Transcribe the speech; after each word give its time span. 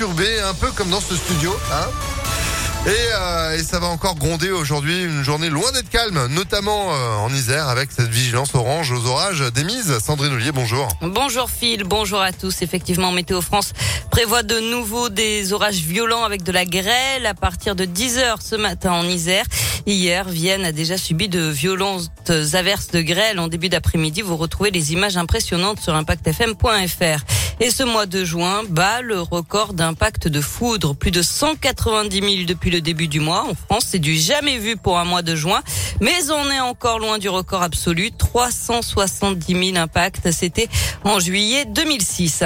un 0.00 0.54
peu 0.54 0.70
comme 0.70 0.90
dans 0.90 1.00
ce 1.00 1.16
studio. 1.16 1.50
Hein 1.72 1.88
et, 2.86 2.90
euh, 2.90 3.58
et, 3.58 3.62
ça 3.64 3.80
va 3.80 3.88
encore 3.88 4.14
gronder 4.14 4.50
aujourd'hui, 4.50 5.02
une 5.02 5.24
journée 5.24 5.50
loin 5.50 5.72
d'être 5.72 5.90
calme, 5.90 6.28
notamment 6.28 6.94
euh, 6.94 7.16
en 7.16 7.30
Isère 7.30 7.68
avec 7.68 7.90
cette 7.90 8.08
vigilance 8.08 8.54
orange 8.54 8.92
aux 8.92 9.06
orages 9.06 9.42
démise. 9.52 9.98
Sandrine 9.98 10.32
Ollier, 10.32 10.52
bonjour. 10.52 10.86
Bonjour 11.02 11.50
Phil, 11.50 11.82
bonjour 11.82 12.20
à 12.20 12.32
tous. 12.32 12.62
Effectivement, 12.62 13.10
Météo 13.10 13.40
France 13.40 13.72
prévoit 14.12 14.44
de 14.44 14.60
nouveau 14.60 15.08
des 15.08 15.52
orages 15.52 15.80
violents 15.80 16.22
avec 16.22 16.44
de 16.44 16.52
la 16.52 16.64
grêle 16.64 17.26
à 17.26 17.34
partir 17.34 17.74
de 17.74 17.84
10h 17.84 18.36
ce 18.40 18.54
matin 18.54 18.92
en 18.92 19.04
Isère. 19.04 19.44
Hier, 19.86 20.28
Vienne 20.28 20.64
a 20.64 20.72
déjà 20.72 20.96
subi 20.96 21.28
de 21.28 21.40
violentes 21.40 22.30
averses 22.52 22.88
de 22.88 23.00
grêle 23.00 23.40
en 23.40 23.48
début 23.48 23.68
d'après-midi. 23.68 24.22
Vous 24.22 24.36
retrouvez 24.36 24.70
les 24.70 24.92
images 24.92 25.16
impressionnantes 25.16 25.80
sur 25.80 25.94
impactfm.fr. 25.94 27.24
Et 27.60 27.70
ce 27.70 27.82
mois 27.82 28.06
de 28.06 28.24
juin 28.24 28.62
bat 28.68 29.00
le 29.02 29.20
record 29.20 29.72
d'impact 29.72 30.28
de 30.28 30.40
foudre. 30.40 30.94
Plus 30.94 31.10
de 31.10 31.22
190 31.22 32.20
000 32.20 32.44
depuis 32.46 32.70
le 32.70 32.80
début 32.80 33.08
du 33.08 33.18
mois. 33.18 33.46
En 33.50 33.54
France, 33.54 33.86
c'est 33.88 33.98
du 33.98 34.14
jamais 34.16 34.58
vu 34.58 34.76
pour 34.76 34.96
un 34.98 35.04
mois 35.04 35.22
de 35.22 35.34
juin. 35.34 35.60
Mais 36.00 36.30
on 36.30 36.50
est 36.52 36.60
encore 36.60 37.00
loin 37.00 37.18
du 37.18 37.28
record 37.28 37.62
absolu. 37.62 38.12
370 38.12 39.72
000 39.72 39.76
impacts. 39.76 40.30
C'était 40.30 40.68
en 41.02 41.18
juillet 41.18 41.64
2006. 41.64 42.44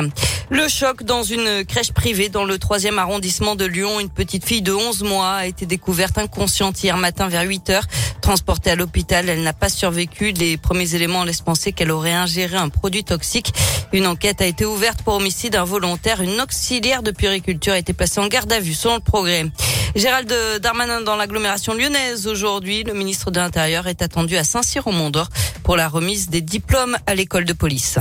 Le 0.48 0.67
choc 0.69 1.03
dans 1.03 1.23
une 1.23 1.65
crèche 1.67 1.92
privée 1.92 2.31
dans 2.31 2.45
le 2.45 2.59
troisième 2.59 2.98
arrondissement 2.98 3.55
de 3.55 3.67
Lyon. 3.67 4.01
Une 4.01 4.11
petite 4.11 4.47
fille 4.47 4.62
de 4.62 4.73
11 4.73 5.03
mois 5.03 5.33
a 5.33 5.47
été 5.47 5.67
découverte 5.67 6.17
inconsciente 6.17 6.83
hier 6.83 6.97
matin 6.97 7.29
vers 7.29 7.42
8 7.42 7.69
heures. 7.69 7.87
Transportée 8.23 8.70
à 8.70 8.77
l'hôpital, 8.77 9.29
elle 9.29 9.42
n'a 9.42 9.53
pas 9.53 9.69
survécu. 9.69 10.33
Les 10.33 10.56
premiers 10.56 10.95
éléments 10.95 11.25
laissent 11.25 11.41
penser 11.42 11.73
qu'elle 11.73 11.91
aurait 11.91 12.12
ingéré 12.12 12.56
un 12.56 12.70
produit 12.70 13.05
toxique. 13.05 13.53
Une 13.92 14.06
enquête 14.06 14.41
a 14.41 14.47
été 14.47 14.65
ouverte 14.65 15.02
pour 15.02 15.15
homicide 15.15 15.56
involontaire. 15.56 16.20
Une 16.20 16.41
auxiliaire 16.41 17.02
de 17.02 17.11
puriculture 17.11 17.73
a 17.73 17.79
été 17.79 17.92
placée 17.92 18.20
en 18.20 18.29
garde 18.29 18.52
à 18.52 18.61
vue 18.61 18.74
selon 18.74 18.95
le 18.95 19.01
progrès. 19.01 19.47
Gérald 19.95 20.33
Darmanin 20.61 21.01
dans 21.03 21.17
l'agglomération 21.17 21.75
lyonnaise 21.75 22.27
aujourd'hui. 22.27 22.84
Le 22.84 22.95
ministre 22.95 23.30
de 23.30 23.41
l'Intérieur 23.41 23.86
est 23.86 24.03
attendu 24.03 24.36
à 24.36 24.45
Saint-Cyr 24.45 24.86
au 24.86 24.92
Mont-d'Or 24.92 25.28
pour 25.62 25.77
la 25.77 25.89
remise 25.89 26.28
des 26.28 26.41
diplômes 26.41 26.97
à 27.06 27.14
l'école 27.14 27.45
de 27.45 27.53
police. 27.53 27.98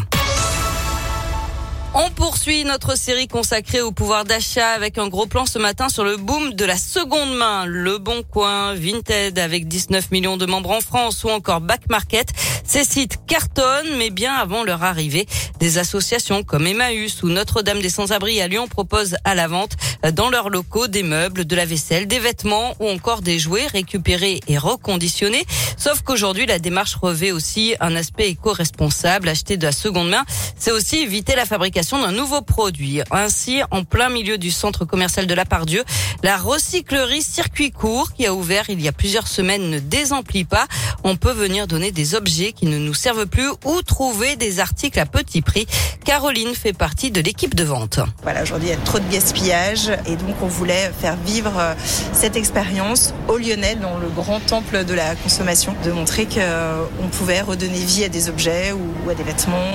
On 1.94 2.10
poursuit 2.10 2.64
notre 2.64 2.98
série 2.98 3.28
consacrée 3.28 3.82
au 3.82 3.92
pouvoir 3.92 4.24
d'achat 4.24 4.70
avec 4.70 4.98
un 4.98 5.10
gros 5.10 5.26
plan 5.26 5.46
ce 5.46 5.60
matin 5.60 5.90
sur 5.90 6.06
le 6.06 6.16
boom 6.16 6.54
de 6.54 6.64
la 6.64 6.78
seconde 6.78 7.36
main. 7.36 7.66
Le 7.66 7.98
Bon 7.98 8.24
Coin, 8.24 8.74
Vinted 8.76 9.38
avec 9.38 9.68
19 9.68 10.10
millions 10.12 10.38
de 10.38 10.46
membres 10.46 10.72
en 10.72 10.80
France 10.80 11.26
ou 11.26 11.30
encore 11.30 11.60
Back 11.60 11.90
Market. 11.90 12.30
Ces 12.64 12.86
sites 12.86 13.18
cartonnent, 13.28 13.98
mais 13.98 14.10
bien 14.10 14.34
avant 14.34 14.64
leur 14.64 14.84
arrivée, 14.84 15.28
des 15.60 15.80
associations 15.80 16.44
comme 16.44 16.66
Emmaüs 16.66 17.24
ou 17.24 17.28
Notre-Dame 17.28 17.82
des 17.82 17.90
Sans-Abri 17.90 18.40
à 18.40 18.48
Lyon 18.48 18.70
proposent 18.70 19.18
à 19.26 19.36
la 19.36 19.50
vente 19.50 19.74
dans 20.14 20.30
leurs 20.30 20.50
locaux 20.50 20.88
des 20.88 21.04
meubles, 21.04 21.44
de 21.44 21.56
la 21.58 21.66
vaisselle, 21.66 22.08
des 22.08 22.20
vêtements 22.20 22.74
ou 22.80 22.88
encore 22.88 23.22
des 23.22 23.38
jouets 23.38 23.68
récupérés 23.68 24.40
et 24.48 24.58
reconditionnés. 24.58 25.44
Sauf 25.76 26.04
qu'aujourd'hui, 26.04 26.46
la 26.46 26.60
démarche 26.60 26.96
revêt 26.96 27.34
aussi 27.34 27.76
un 27.82 27.98
aspect 27.98 28.30
éco-responsable. 28.30 29.28
Acheter 29.28 29.58
de 29.58 29.66
la 29.66 29.74
seconde 29.74 30.10
main, 30.10 30.24
c'est 30.58 30.72
aussi 30.72 31.00
éviter 31.00 31.36
la 31.36 31.46
fabrication 31.46 31.81
d'un 31.82 32.12
nouveau 32.12 32.42
produit. 32.42 33.02
Ainsi, 33.12 33.62
en 33.72 33.84
plein 33.84 34.10
milieu 34.10 34.38
du 34.38 34.52
centre 34.52 34.86
commercial 34.86 35.26
de 35.26 35.34
la 35.34 35.46
Pardieu, 35.46 35.84
la 36.24 36.38
recyclerie 36.38 37.24
circuit 37.24 37.72
court 37.72 38.14
qui 38.14 38.26
a 38.28 38.34
ouvert 38.34 38.66
il 38.70 38.80
y 38.82 38.88
a 38.88 38.92
plusieurs 38.92 39.28
semaines 39.28 39.70
ne 39.70 39.80
désemplit 39.80 40.44
pas. 40.44 40.68
On 41.04 41.16
peut 41.16 41.32
venir 41.32 41.68
donner 41.68 41.92
des 41.92 42.14
objets 42.16 42.54
qui 42.54 42.68
ne 42.68 42.78
nous 42.78 42.94
servent 42.94 43.26
plus 43.26 43.50
ou 43.66 43.82
trouver 43.82 44.36
des 44.36 44.60
articles 44.60 45.00
à 45.00 45.06
petit 45.06 45.42
prix. 45.42 45.66
Caroline 46.06 46.54
fait 46.54 46.74
partie 46.74 47.10
de 47.10 47.20
l'équipe 47.20 47.56
de 47.56 47.64
vente. 47.64 48.00
Voilà, 48.22 48.44
aujourd'hui 48.44 48.70
il 48.70 48.72
y 48.72 48.76
a 48.76 48.78
trop 48.78 49.00
de 49.00 49.12
gaspillage 49.12 49.92
et 50.06 50.16
donc 50.16 50.36
on 50.42 50.48
voulait 50.48 50.92
faire 51.00 51.18
vivre 51.26 51.54
euh, 51.58 51.74
cette 52.14 52.36
expérience 52.36 53.14
au 53.28 53.38
Lyonnais 53.38 53.76
dans 53.76 53.98
le 53.98 54.08
grand 54.10 54.40
temple 54.40 54.86
de 54.86 54.94
la 54.94 55.16
consommation, 55.16 55.76
de 55.84 55.92
montrer 55.92 56.26
qu'on 56.26 56.40
euh, 56.40 56.86
pouvait 57.12 57.42
redonner 57.42 57.80
vie 57.80 58.04
à 58.04 58.10
des 58.10 58.30
objets 58.30 58.72
ou 58.72 59.10
à 59.10 59.16
des 59.16 59.24
vêtements. 59.24 59.72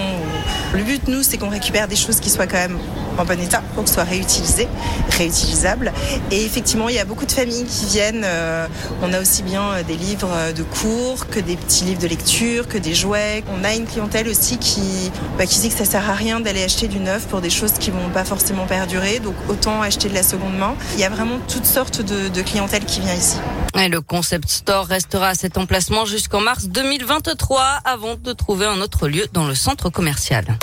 Le 0.73 0.83
but, 0.83 1.09
nous, 1.09 1.23
c'est 1.23 1.39
qu'on 1.39 1.49
récupère 1.49 1.89
choses 1.97 2.21
qui 2.21 2.31
soient 2.31 2.47
quand 2.47 2.59
même 2.59 2.79
en 3.19 3.25
bon 3.25 3.41
état 3.41 3.63
pour 3.75 3.85
que 3.85 3.89
ce 3.89 3.95
soit 3.95 4.05
réutilisé, 4.05 4.69
réutilisable. 5.11 5.93
Et 6.31 6.45
effectivement, 6.45 6.89
il 6.89 6.95
y 6.95 6.99
a 6.99 7.05
beaucoup 7.05 7.27
de 7.27 7.33
familles 7.33 7.65
qui 7.65 7.87
viennent. 7.87 8.25
Euh, 8.25 8.67
on 9.03 9.13
a 9.13 9.21
aussi 9.21 9.43
bien 9.43 9.83
des 9.87 9.97
livres 9.97 10.53
de 10.55 10.63
cours 10.63 11.29
que 11.29 11.41
des 11.41 11.57
petits 11.57 11.85
livres 11.85 12.01
de 12.01 12.09
lecture, 12.09 12.69
que 12.69 12.79
des 12.79 12.95
jouets. 12.95 13.43
On 13.59 13.65
a 13.65 13.75
une 13.75 13.87
clientèle 13.87 14.29
aussi 14.29 14.59
qui, 14.59 15.11
bah, 15.39 15.47
qui 15.47 15.61
dit 15.61 15.69
que 15.69 15.77
ça 15.77 15.85
sert 15.85 16.09
à 16.09 16.15
rien 16.15 16.41
d'aller 16.41 16.63
acheter 16.63 16.89
du 16.89 16.99
neuf 16.99 17.27
pour 17.27 17.41
des 17.41 17.51
choses 17.51 17.73
qui 17.73 17.91
vont 17.91 18.11
pas 18.13 18.25
forcément 18.25 18.67
perdurer. 18.67 19.21
Donc 19.21 19.35
autant 19.49 19.83
acheter 19.83 20.09
de 20.09 20.15
la 20.15 20.23
seconde 20.23 20.57
main. 20.57 20.75
Il 20.95 21.01
y 21.01 21.05
a 21.05 21.11
vraiment 21.11 21.39
toutes 21.49 21.67
sortes 21.67 22.03
de, 22.03 22.29
de 22.29 22.43
clientèle 22.43 22.85
qui 22.85 23.01
vient 23.01 23.15
ici. 23.15 23.37
Le 23.75 24.01
concept 24.01 24.49
store 24.49 24.87
restera 24.87 25.29
à 25.29 25.35
cet 25.35 25.59
emplacement 25.59 26.07
jusqu'en 26.07 26.41
mars 26.41 26.65
2023 26.67 27.63
avant 27.85 28.17
de 28.17 28.33
trouver 28.33 28.67
un 28.67 28.81
autre 28.81 29.07
lieu 29.07 29.27
dans 29.33 29.47
le 29.47 29.55
centre 29.55 29.91
commercial. 29.91 30.59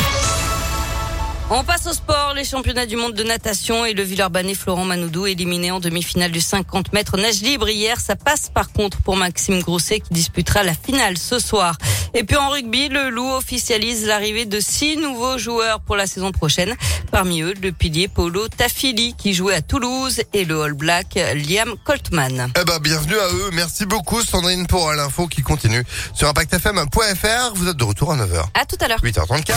On 1.49 1.63
passe 1.63 1.85
au 1.87 1.93
sport, 1.93 2.33
les 2.35 2.45
championnats 2.45 2.85
du 2.85 2.95
monde 2.95 3.13
de 3.13 3.23
natation 3.23 3.85
et 3.85 3.93
le 3.93 4.01
Villeurbanais 4.01 4.55
Florent 4.55 4.85
Manoudou 4.85 5.27
éliminé 5.27 5.71
en 5.71 5.79
demi-finale 5.79 6.31
du 6.31 6.41
50 6.41 6.93
mètres 6.93 7.17
nage 7.17 7.41
libre 7.41 7.69
hier. 7.69 7.99
Ça 7.99 8.15
passe 8.15 8.49
par 8.49 8.71
contre 8.71 9.01
pour 9.01 9.17
Maxime 9.17 9.61
Grosset 9.61 9.99
qui 9.99 10.13
disputera 10.13 10.63
la 10.63 10.73
finale 10.73 11.17
ce 11.17 11.39
soir. 11.39 11.77
Et 12.13 12.23
puis 12.23 12.37
en 12.37 12.49
rugby, 12.49 12.87
le 12.89 13.09
Loup 13.09 13.29
officialise 13.33 14.07
l'arrivée 14.07 14.45
de 14.45 14.59
six 14.59 14.97
nouveaux 14.97 15.37
joueurs 15.37 15.81
pour 15.81 15.95
la 15.95 16.07
saison 16.07 16.31
prochaine. 16.31 16.75
Parmi 17.11 17.41
eux, 17.41 17.53
le 17.61 17.71
pilier 17.71 18.07
Polo 18.07 18.47
Tafili 18.47 19.13
qui 19.15 19.33
jouait 19.33 19.55
à 19.55 19.61
Toulouse 19.61 20.21
et 20.33 20.45
le 20.45 20.61
All 20.61 20.73
Black 20.73 21.19
Liam 21.35 21.75
Coltman. 21.83 22.51
Eh 22.59 22.63
ben, 22.63 22.79
bienvenue 22.79 23.19
à 23.19 23.27
eux. 23.27 23.49
Merci 23.51 23.85
beaucoup 23.85 24.23
Sandrine 24.23 24.65
pour 24.65 24.91
l'info 24.93 25.27
qui 25.27 25.41
continue 25.41 25.83
sur 26.13 26.27
impactfm.fr. 26.29 27.53
Vous 27.55 27.67
êtes 27.67 27.77
de 27.77 27.83
retour 27.83 28.13
à 28.13 28.17
9h. 28.17 28.45
À 28.53 28.65
tout 28.65 28.77
à 28.79 28.87
l'heure. 28.87 28.99
8h34. 29.03 29.53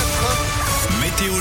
Météo 1.00 1.40